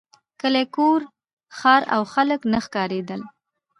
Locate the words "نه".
2.51-2.59